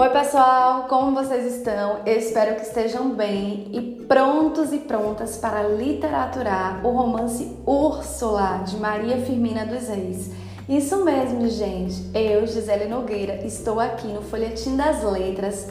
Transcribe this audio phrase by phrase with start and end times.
[0.00, 1.98] Oi, pessoal, como vocês estão?
[2.06, 8.78] Eu espero que estejam bem e prontos e prontas para literaturar o romance Úrsula de
[8.78, 10.30] Maria Firmina dos Reis.
[10.66, 12.02] Isso mesmo, gente.
[12.14, 15.68] Eu, Gisele Nogueira, estou aqui no Folhetim das Letras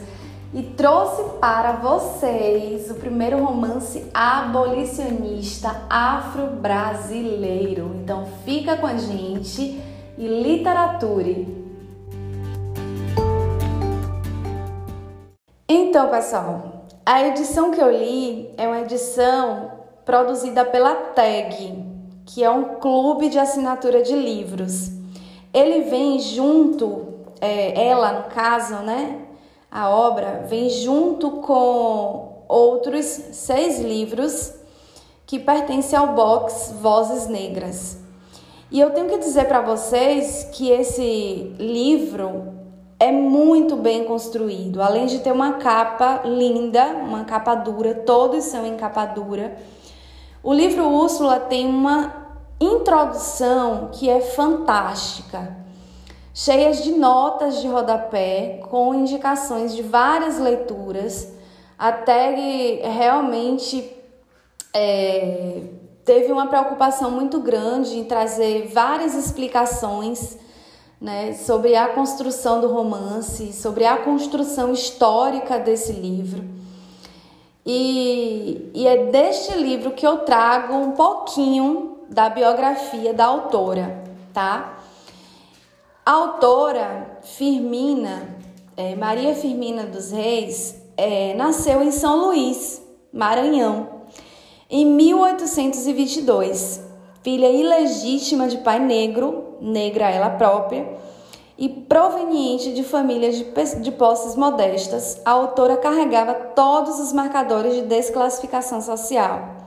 [0.54, 7.96] e trouxe para vocês o primeiro romance abolicionista afro-brasileiro.
[7.96, 9.82] Então fica com a gente
[10.16, 11.59] e literature.
[15.72, 19.70] Então, pessoal, a edição que eu li é uma edição
[20.04, 21.84] produzida pela TAG,
[22.26, 24.90] que é um clube de assinatura de livros.
[25.54, 29.20] Ele vem junto, é, ela no caso, né?
[29.70, 34.52] A obra vem junto com outros seis livros
[35.24, 37.96] que pertencem ao box Vozes Negras.
[38.72, 42.59] E eu tenho que dizer para vocês que esse livro
[43.00, 44.82] é muito bem construído.
[44.82, 49.56] Além de ter uma capa linda, uma capa dura, todos são em capa dura.
[50.42, 52.28] O livro Úrsula tem uma
[52.60, 55.56] introdução que é fantástica,
[56.34, 61.32] cheias de notas de rodapé com indicações de várias leituras,
[61.78, 63.96] até que realmente
[64.74, 65.62] é,
[66.04, 70.38] teve uma preocupação muito grande em trazer várias explicações
[71.00, 76.44] né, sobre a construção do romance, sobre a construção histórica desse livro.
[77.64, 84.78] E, e é deste livro que eu trago um pouquinho da biografia da autora, tá?
[86.04, 88.36] A autora Firmina,
[88.76, 94.00] é, Maria Firmina dos Reis, é, nasceu em São Luís, Maranhão,
[94.68, 96.90] em 1822
[97.22, 100.86] filha ilegítima de pai negro, negra ela própria,
[101.60, 103.44] e proveniente de famílias de,
[103.82, 109.60] de posses modestas, a autora carregava todos os marcadores de desclassificação social.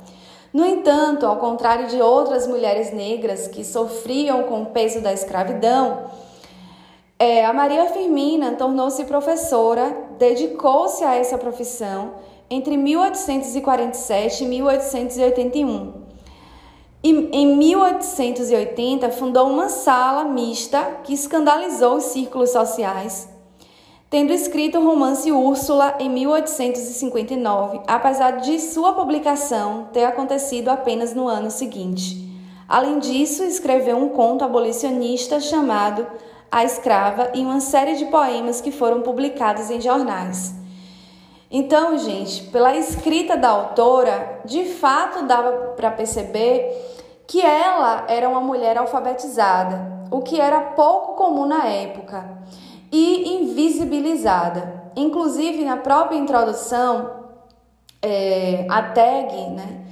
[0.51, 6.05] No entanto, ao contrário de outras mulheres negras que sofriam com o peso da escravidão,
[7.19, 12.13] é, a Maria Firmina tornou-se professora, dedicou-se a essa profissão
[12.49, 16.02] entre 1847 e 1881
[17.03, 23.27] e, em 1880, fundou uma sala mista que escandalizou os círculos sociais,
[24.09, 31.27] tendo escrito o romance Úrsula em 1859, apesar de sua publicação ter acontecido apenas no
[31.27, 32.23] ano seguinte.
[32.69, 36.07] Além disso, escreveu um conto abolicionista chamado
[36.49, 40.55] A Escrava e uma série de poemas que foram publicados em jornais.
[41.51, 46.92] Então, gente, pela escrita da autora, de fato dava para perceber
[47.27, 52.37] que ela era uma mulher alfabetizada, o que era pouco comum na época,
[52.91, 54.83] e invisibilizada.
[54.95, 57.23] Inclusive, na própria introdução,
[58.01, 59.85] é, a tag né,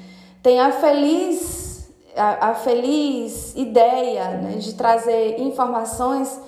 [0.43, 6.39] tem a feliz, a, a feliz ideia né, de trazer informações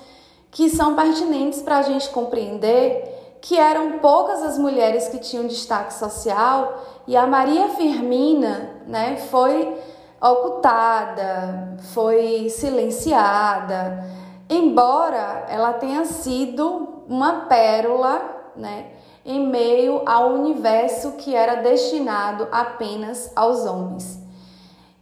[0.52, 3.12] que são pertinentes para a gente compreender
[3.42, 9.76] que eram poucas as mulheres que tinham destaque social e a Maria Firmina né, foi
[10.31, 14.06] ocultada, foi silenciada,
[14.50, 18.91] embora ela tenha sido uma pérola, né,
[19.25, 24.23] em meio ao universo que era destinado apenas aos homens.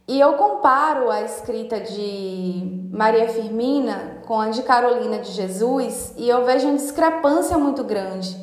[0.08, 6.28] E eu comparo a escrita de Maria Firmina com a de Carolina de Jesus e
[6.28, 8.36] eu vejo uma discrepância muito grande.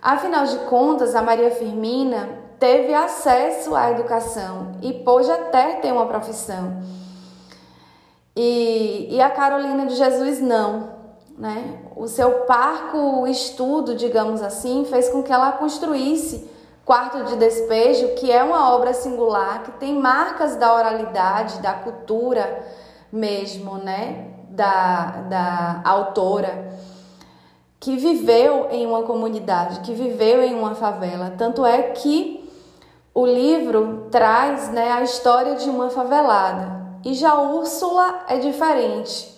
[0.00, 6.06] Afinal de contas, a Maria Firmina teve acesso à educação e pôde até ter uma
[6.06, 6.82] profissão.
[8.36, 11.00] E, e a Carolina de Jesus não.
[11.36, 11.80] Né?
[11.96, 16.48] O seu parco estudo, digamos assim, fez com que ela construísse
[16.84, 22.64] Quarto de Despejo, que é uma obra singular, que tem marcas da oralidade, da cultura
[23.12, 24.26] mesmo, né?
[24.48, 26.74] Da, da autora,
[27.78, 31.32] que viveu em uma comunidade, que viveu em uma favela.
[31.38, 32.39] Tanto é que
[33.12, 39.28] o livro traz né, a história de uma favelada e já Úrsula é diferente.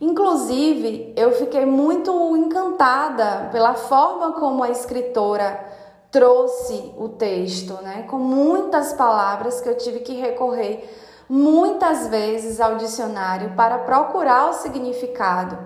[0.00, 5.64] Inclusive, eu fiquei muito encantada pela forma como a escritora
[6.10, 8.04] trouxe o texto, né?
[8.08, 10.88] Com muitas palavras que eu tive que recorrer
[11.28, 15.56] muitas vezes ao dicionário para procurar o significado,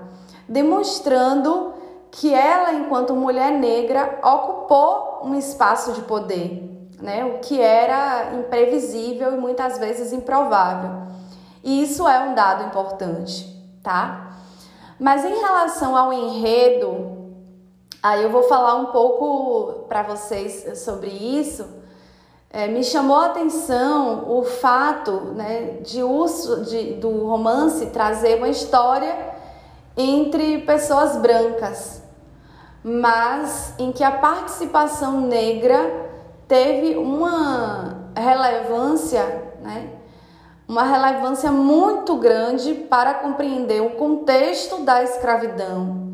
[0.48, 1.72] demonstrando
[2.10, 7.24] que ela, enquanto mulher negra, ocupou um espaço de poder né?
[7.24, 11.08] O que era imprevisível e muitas vezes improvável.
[11.62, 13.46] E isso é um dado importante,
[13.82, 14.36] tá?
[14.98, 17.18] Mas em relação ao enredo,
[18.00, 21.66] Aí eu vou falar um pouco para vocês sobre isso.
[22.48, 28.48] É, me chamou a atenção o fato né, de uso de, do romance trazer uma
[28.48, 29.34] história
[29.96, 32.00] entre pessoas brancas,
[32.84, 36.07] mas em que a participação negra
[36.48, 39.22] teve uma relevância,
[39.60, 39.90] né,
[40.66, 46.08] uma relevância muito grande para compreender o contexto da escravidão,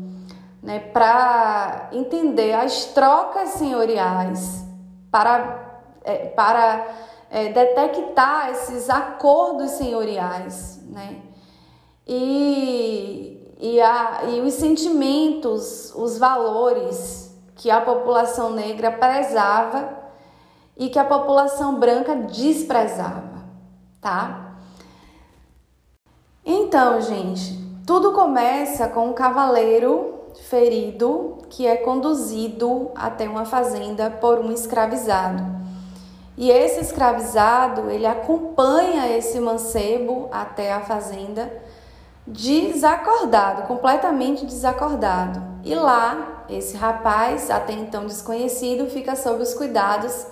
[0.61, 4.65] né, para entender as trocas senhoriais,
[5.09, 6.85] para, é, para
[7.31, 11.21] é, detectar esses acordos senhoriais, né,
[12.05, 20.04] e, e, a, e os sentimentos, os valores que a população negra prezava
[20.77, 23.43] e que a população branca desprezava,
[24.01, 24.55] tá?
[26.45, 30.13] Então, gente, tudo começa com um cavaleiro
[30.49, 35.43] ferido que é conduzido até uma fazenda por um escravizado.
[36.37, 41.51] E esse escravizado, ele acompanha esse mancebo até a fazenda
[42.27, 45.41] desacordado, completamente desacordado.
[45.63, 50.27] E lá, esse rapaz, até então desconhecido, fica sob os cuidados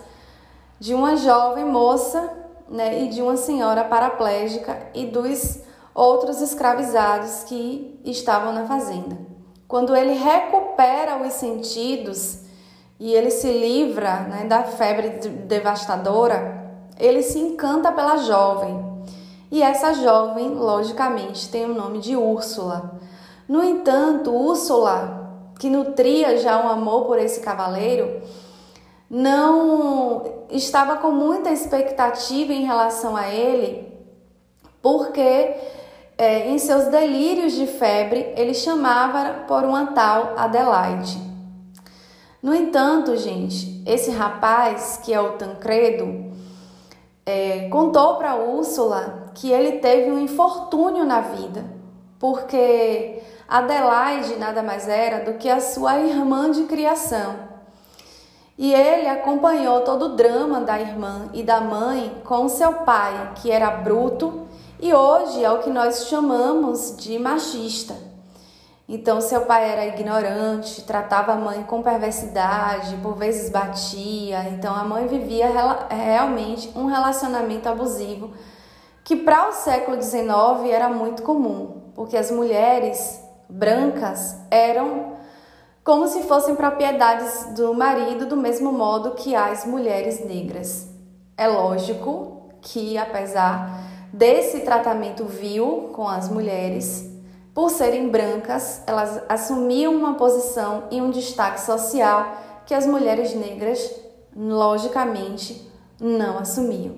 [0.83, 2.30] de uma jovem moça
[2.68, 5.62] né, e de uma senhora paraplégica e dos
[5.95, 9.18] outros escravizados que estavam na fazenda.
[9.65, 12.39] Quando ele recupera os sentidos
[13.00, 16.69] e ele se livra né, da febre devastadora,
[17.00, 18.77] ele se encanta pela jovem.
[19.50, 23.00] E essa jovem, logicamente, tem o nome de Úrsula.
[23.47, 28.21] No entanto, Úrsula, que nutria já um amor por esse cavaleiro,
[29.09, 33.91] não estava com muita expectativa em relação a ele,
[34.81, 35.55] porque
[36.17, 41.17] é, em seus delírios de febre, ele chamava por uma tal Adelaide.
[42.41, 46.31] No entanto, gente, esse rapaz, que é o Tancredo,
[47.25, 51.63] é, contou para Úrsula que ele teve um infortúnio na vida,
[52.19, 57.35] porque Adelaide nada mais era do que a sua irmã de criação.
[58.63, 63.51] E ele acompanhou todo o drama da irmã e da mãe com seu pai, que
[63.51, 64.48] era bruto
[64.80, 67.94] e hoje é o que nós chamamos de machista.
[68.88, 74.48] Então, seu pai era ignorante, tratava a mãe com perversidade, por vezes batia.
[74.48, 75.50] Então, a mãe vivia
[75.89, 78.31] realmente um relacionamento abusivo
[79.04, 85.12] que para o século XIX era muito comum, porque as mulheres brancas eram
[85.83, 90.88] como se fossem propriedades do marido, do mesmo modo que as mulheres negras.
[91.35, 93.81] É lógico que, apesar
[94.13, 97.12] desse tratamento vil com as mulheres,
[97.53, 103.94] por serem brancas, elas assumiam uma posição e um destaque social que as mulheres negras,
[104.36, 105.69] logicamente,
[106.00, 106.95] não assumiam.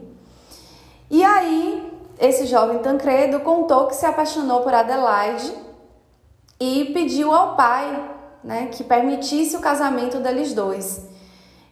[1.09, 5.51] E aí, esse jovem Tancredo contou que se apaixonou por Adelaide
[6.59, 8.14] e pediu ao pai
[8.45, 11.03] né, que permitisse o casamento deles dois.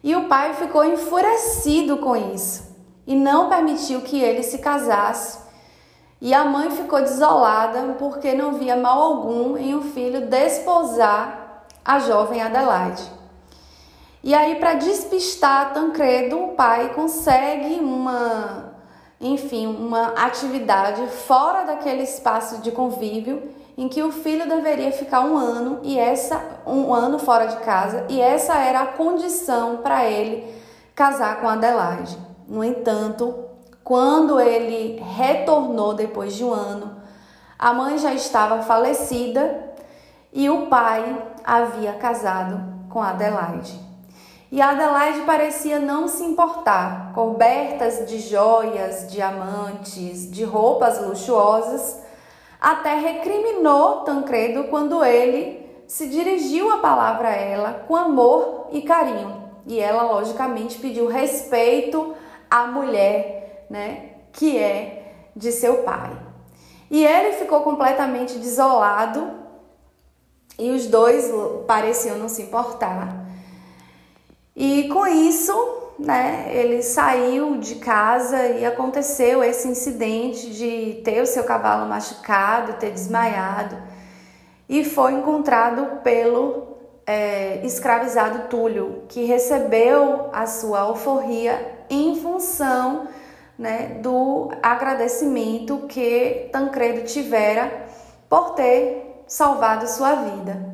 [0.02, 2.74] E o pai ficou enfurecido com isso
[3.06, 5.38] e não permitiu que ele se casasse.
[6.20, 11.66] E a mãe ficou desolada porque não via mal algum em o um filho desposar
[11.84, 13.02] a jovem Adelaide.
[14.22, 18.72] E aí, para despistar Tancredo, o pai consegue uma,
[19.20, 23.42] enfim, uma atividade fora daquele espaço de convívio
[23.76, 28.06] em que o filho deveria ficar um ano e essa um ano fora de casa
[28.08, 30.44] e essa era a condição para ele
[30.94, 32.16] casar com Adelaide.
[32.46, 33.34] No entanto,
[33.82, 36.96] quando ele retornou depois de um ano,
[37.58, 39.72] a mãe já estava falecida
[40.32, 43.80] e o pai havia casado com Adelaide.
[44.52, 52.03] E Adelaide parecia não se importar, cobertas de joias, diamantes, de roupas luxuosas,
[52.64, 59.44] até recriminou Tancredo quando ele se dirigiu a palavra a ela com amor e carinho.
[59.66, 62.14] E ela, logicamente, pediu respeito
[62.50, 66.10] à mulher, né, que é de seu pai.
[66.90, 69.30] E ele ficou completamente desolado
[70.58, 71.30] e os dois
[71.66, 73.26] pareciam não se importar.
[74.56, 75.52] E com isso,
[75.98, 82.74] né, ele saiu de casa e aconteceu esse incidente de ter o seu cavalo machucado,
[82.74, 83.76] ter desmaiado
[84.68, 86.74] e foi encontrado pelo
[87.06, 93.06] é, escravizado Túlio, que recebeu a sua alforria em função
[93.58, 97.86] né, do agradecimento que Tancredo tivera
[98.28, 100.73] por ter salvado sua vida.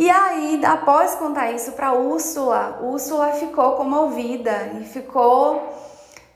[0.00, 5.62] E aí, após contar isso para Úrsula, Úrsula ficou comovida e ficou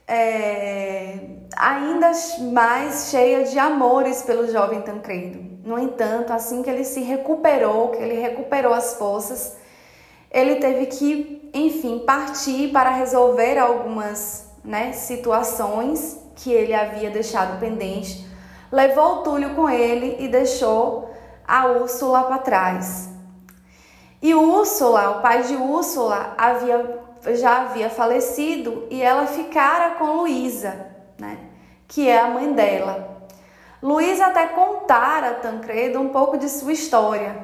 [0.07, 1.19] é,
[1.57, 2.13] ainda
[2.53, 5.39] mais cheia de amores pelo jovem Tancredo.
[5.65, 9.57] No entanto, assim que ele se recuperou, que ele recuperou as forças,
[10.31, 18.29] ele teve que, enfim, partir para resolver algumas né, situações que ele havia deixado pendente.
[18.71, 21.09] Levou Túlio com ele e deixou
[21.49, 23.14] a Úrsula para trás.
[24.25, 26.99] E Úrsula, o pai de Úrsula, havia,
[27.35, 30.87] já havia falecido e ela ficara com Luísa,
[31.19, 31.37] né,
[31.87, 33.21] que é a mãe dela.
[33.83, 37.37] Luísa até contara a Tancredo um pouco de sua história.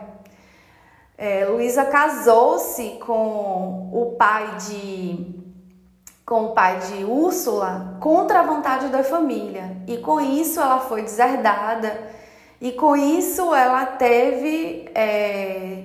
[1.18, 5.38] É, Luísa casou-se com o pai de
[6.24, 11.02] com o pai de Úrsula contra a vontade da família e com isso ela foi
[11.02, 12.08] deserdada
[12.58, 15.79] e com isso ela teve é,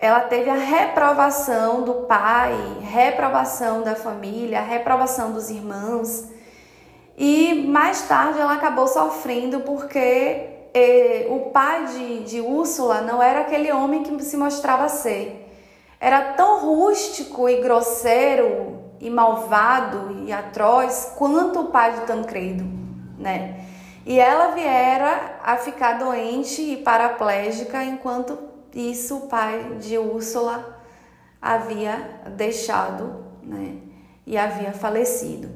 [0.00, 6.28] ela teve a reprovação do pai, reprovação da família, reprovação dos irmãos
[7.22, 13.40] e mais tarde ela acabou sofrendo porque eh, o pai de, de Úrsula não era
[13.40, 15.46] aquele homem que se mostrava ser.
[16.00, 22.64] Era tão rústico e grosseiro e malvado e atroz quanto o pai de Tancredo,
[23.18, 23.66] né?
[24.06, 30.80] E ela viera a ficar doente e paraplégica enquanto isso o pai de Úrsula
[31.40, 33.76] havia deixado, né?
[34.26, 35.48] E havia falecido.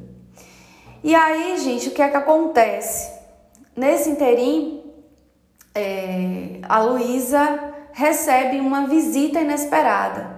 [1.03, 3.13] E aí, gente, o que é que acontece?
[3.77, 4.83] Nesse interim,
[5.75, 10.35] é, a Luísa recebe uma visita inesperada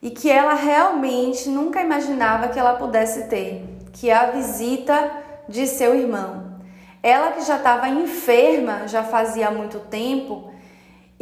[0.00, 5.10] e que ela realmente nunca imaginava que ela pudesse ter, que é a visita
[5.48, 6.58] de seu irmão.
[7.02, 10.51] Ela que já estava enferma já fazia muito tempo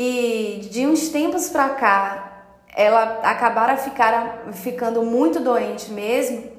[0.02, 2.26] e de uns tempos para cá
[2.74, 6.50] ela acabara ficar, ficando muito doente mesmo.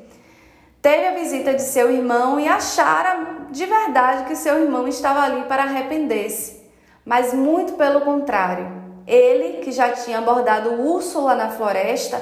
[0.81, 5.43] Teve a visita de seu irmão e achara de verdade que seu irmão estava ali
[5.43, 6.61] para arrepender-se
[7.05, 8.81] mas muito pelo contrário.
[9.07, 12.21] Ele, que já tinha abordado Úrsula na floresta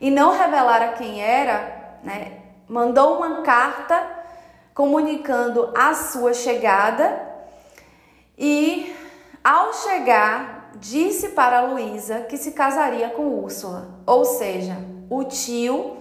[0.00, 2.32] e não revelara quem era, né,
[2.68, 4.02] mandou uma carta
[4.74, 7.28] comunicando a sua chegada
[8.36, 8.94] e,
[9.42, 13.88] ao chegar, disse para Luísa que se casaria com Úrsula.
[14.06, 14.76] Ou seja,
[15.08, 15.96] o tio,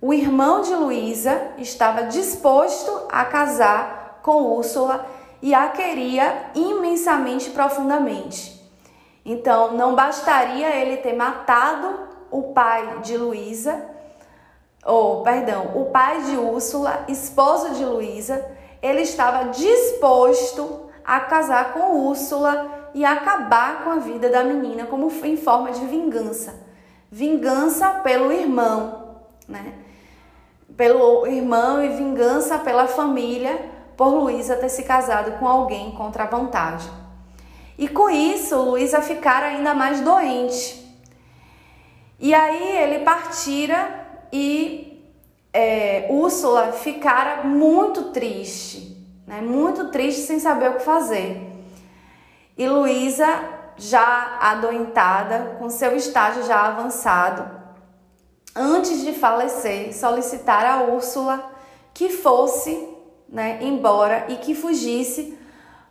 [0.00, 5.06] o irmão de Luísa, estava disposto a casar com Úrsula
[5.42, 8.56] e a queria imensamente profundamente.
[9.24, 13.84] Então, não bastaria ele ter matado o pai de Luísa,
[14.84, 18.44] ou perdão, o pai de Úrsula, esposo de Luísa,
[18.80, 25.12] ele estava disposto a casar com Úrsula e acabar com a vida da menina como
[25.24, 26.66] em forma de vingança.
[27.10, 29.74] Vingança pelo irmão, né?
[30.76, 36.26] Pelo irmão e vingança pela família por Luísa ter se casado com alguém contra a
[36.26, 36.90] vontade.
[37.78, 40.84] E com isso, Luísa ficara ainda mais doente.
[42.18, 45.04] E aí ele partira e
[45.52, 48.95] é, Úrsula ficara muito triste,
[49.26, 49.40] né?
[49.40, 51.52] muito triste sem saber o que fazer.
[52.56, 53.26] E Luísa,
[53.76, 57.50] já adoentada, com seu estágio já avançado,
[58.54, 61.52] antes de falecer, solicitar a Úrsula
[61.92, 62.88] que fosse
[63.28, 65.38] né, embora e que fugisse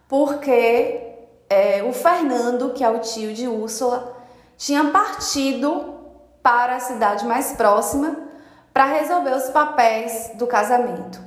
[0.07, 1.01] porque
[1.49, 4.15] é, o Fernando, que é o tio de Úrsula,
[4.57, 5.95] tinha partido
[6.41, 8.15] para a cidade mais próxima
[8.73, 11.19] para resolver os papéis do casamento.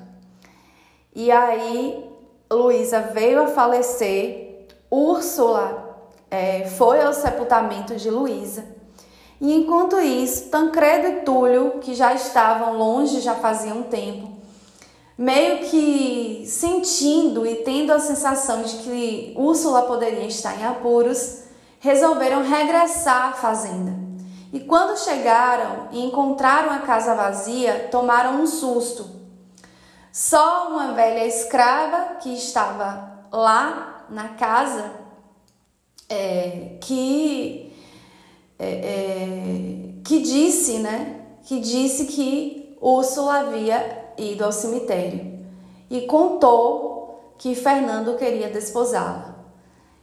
[1.15, 2.09] E aí
[2.51, 5.89] Luísa veio a falecer, Úrsula
[6.31, 8.65] é, foi ao sepultamento de Luísa.
[9.41, 14.33] E enquanto isso, Tancredo e Túlio, que já estavam longe já fazia um tempo,
[15.17, 21.43] meio que sentindo e tendo a sensação de que Úrsula poderia estar em apuros,
[21.81, 23.93] resolveram regressar à fazenda.
[24.53, 29.18] E quando chegaram e encontraram a casa vazia, tomaram um susto.
[30.19, 34.91] Só uma velha escrava que estava lá na casa,
[36.09, 37.73] é, que
[38.59, 41.21] é, é, que disse, né?
[41.45, 45.39] Que disse que Úrsula havia ido ao cemitério
[45.89, 49.37] e contou que Fernando queria desposá-la.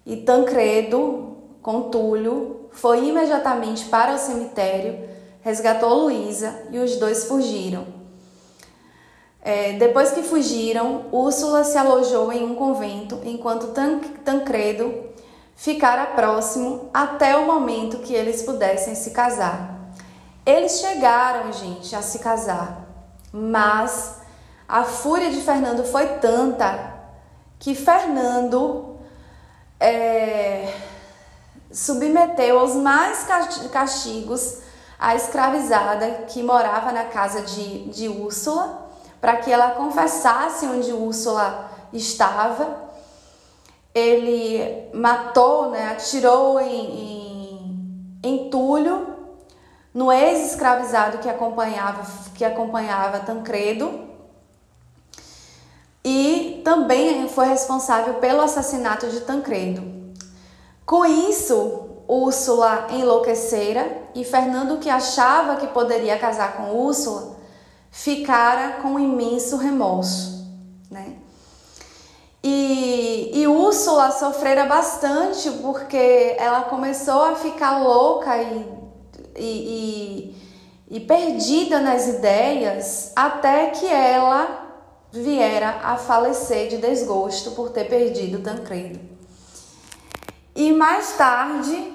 [0.06, 5.10] E Tancredo, com Túlio, foi imediatamente para o cemitério,
[5.42, 7.95] resgatou Luísa e os dois fugiram.
[9.48, 13.76] É, depois que fugiram, Úrsula se alojou em um convento, enquanto
[14.24, 15.06] Tancredo
[15.56, 19.92] ficara próximo até o momento que eles pudessem se casar.
[20.44, 22.88] Eles chegaram, gente, a se casar,
[23.32, 24.16] mas
[24.68, 26.96] a fúria de Fernando foi tanta
[27.60, 28.98] que Fernando
[29.80, 30.74] é,
[31.72, 33.28] submeteu aos mais
[33.72, 34.58] castigos
[34.98, 38.85] a escravizada que morava na casa de, de Úrsula,
[39.26, 42.86] para que ela confessasse onde Úrsula estava
[43.92, 49.16] ele matou, né, atirou em, em, em Túlio,
[49.92, 52.06] no ex-escravizado que acompanhava,
[52.36, 54.00] que acompanhava Tancredo,
[56.04, 60.14] e também foi responsável pelo assassinato de Tancredo.
[60.86, 67.35] Com isso, Úrsula enlouquecera e Fernando, que achava que poderia casar com Úrsula,
[67.96, 70.46] ficara com imenso remorso.
[70.92, 71.16] Né?
[72.44, 78.68] E, e Úrsula sofrera bastante porque ela começou a ficar louca e,
[79.38, 80.36] e,
[80.90, 84.64] e, e perdida nas ideias até que ela
[85.12, 89.00] viera a falecer de desgosto por ter perdido Tancredo.
[90.54, 91.94] E mais tarde,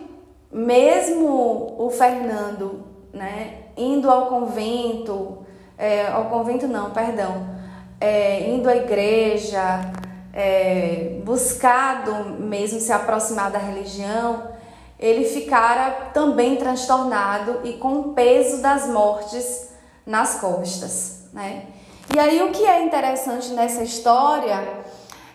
[0.50, 5.39] mesmo o Fernando, né, indo ao convento,
[5.80, 7.48] é, ao convento não, perdão,
[7.98, 9.80] é, indo à igreja,
[10.30, 14.50] é, buscado mesmo se aproximar da religião,
[14.98, 19.70] ele ficara também transtornado e com o peso das mortes
[20.06, 21.64] nas costas, né?
[22.14, 24.62] E aí o que é interessante nessa história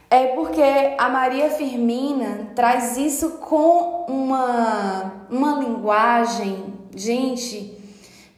[0.10, 0.62] é porque
[0.98, 7.76] a Maria Firmina traz isso com uma, uma linguagem, gente,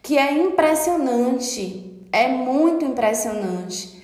[0.02, 3.98] que é impressionante, é muito impressionante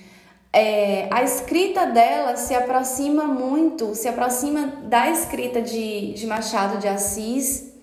[0.57, 6.87] é, a escrita dela se aproxima muito, se aproxima da escrita de, de Machado de
[6.87, 7.73] Assis.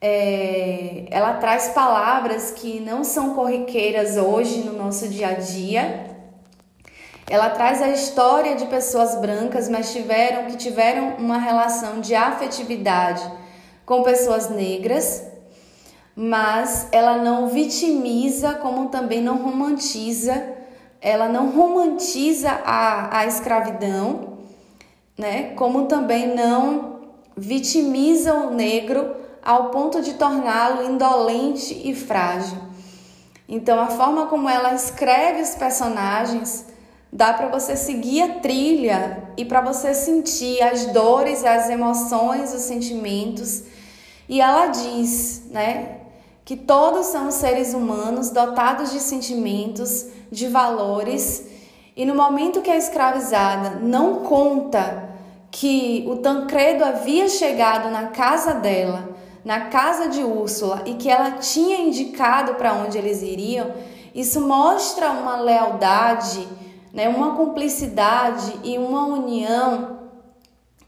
[0.00, 6.06] É, ela traz palavras que não são corriqueiras hoje no nosso dia a dia.
[7.28, 13.28] Ela traz a história de pessoas brancas, mas tiveram que tiveram uma relação de afetividade
[13.84, 15.24] com pessoas negras,
[16.22, 20.58] mas ela não vitimiza, como também não romantiza
[21.00, 24.38] ela não romantiza a, a escravidão,
[25.16, 25.54] né?
[25.54, 27.00] Como também não
[27.36, 32.58] vitimiza o negro ao ponto de torná-lo indolente e frágil.
[33.48, 36.66] Então, a forma como ela escreve os personagens
[37.12, 42.62] dá para você seguir a trilha e para você sentir as dores, as emoções, os
[42.62, 43.64] sentimentos.
[44.28, 45.99] E ela diz, né,
[46.50, 51.46] que todos são seres humanos dotados de sentimentos, de valores,
[51.94, 55.10] e no momento que a escravizada não conta
[55.48, 59.10] que o Tancredo havia chegado na casa dela,
[59.44, 63.70] na casa de Úrsula, e que ela tinha indicado para onde eles iriam,
[64.12, 66.48] isso mostra uma lealdade,
[66.92, 70.00] né, uma cumplicidade e uma união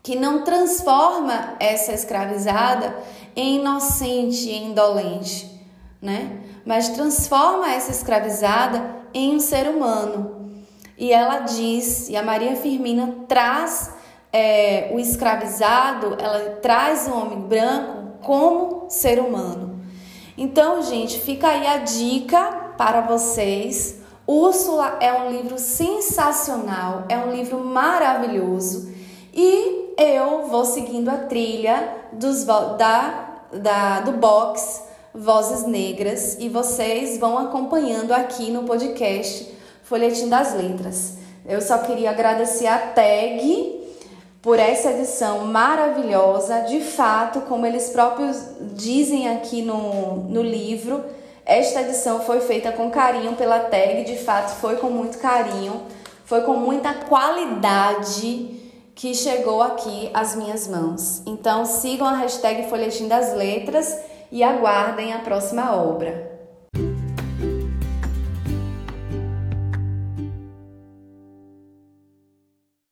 [0.03, 2.97] que não transforma essa escravizada
[3.37, 5.52] em inocente e indolente,
[6.03, 6.41] né?
[6.67, 8.85] Mas transforma essa escravizada
[9.15, 10.51] em um ser humano.
[10.99, 13.95] E ela diz, e a Maria Firmina traz
[14.33, 19.81] é, o escravizado, ela traz o homem branco como ser humano.
[20.37, 24.01] Então, gente, fica aí a dica para vocês.
[24.27, 28.93] Úrsula é um livro sensacional, é um livro maravilhoso.
[29.35, 37.19] E eu vou seguindo a trilha dos, da, da, do box Vozes Negras e vocês
[37.19, 39.47] vão acompanhando aqui no podcast
[39.83, 41.19] Folhetim das Letras.
[41.47, 43.79] Eu só queria agradecer a TAG
[44.41, 46.61] por essa edição maravilhosa.
[46.61, 48.43] De fato, como eles próprios
[48.75, 51.05] dizem aqui no, no livro,
[51.45, 55.83] esta edição foi feita com carinho pela TAG, de fato, foi com muito carinho,
[56.25, 58.63] foi com muita qualidade
[58.95, 61.21] que chegou aqui às minhas mãos.
[61.27, 66.42] Então sigam a hashtag Folhetim das Letras e aguardem a próxima obra.